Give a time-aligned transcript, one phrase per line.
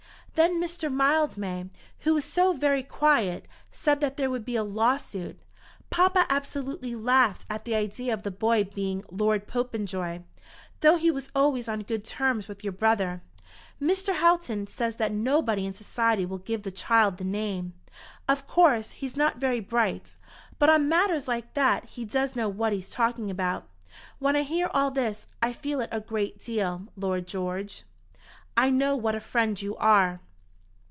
[0.35, 0.91] Then Mr.
[0.91, 1.69] Mildmay,
[1.99, 5.37] who is so very quiet, said that there would be a lawsuit.
[5.89, 10.21] Papa absolutely laughed at the idea of the boy being Lord Popenjoy,
[10.79, 13.21] though he was always on good terms with your brother.
[13.79, 14.15] Mr.
[14.15, 17.73] Houghton says that nobody in society will give the child the name.
[18.27, 20.15] Of course he's not very bright,
[20.57, 23.67] but on matters like that he does know what he's talking about.
[24.17, 27.83] When I hear all this I feel it a great deal, Lord George."
[28.57, 30.19] "I know what a friend you are."